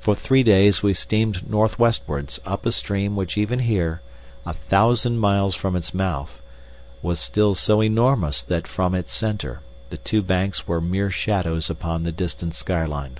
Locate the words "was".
7.02-7.20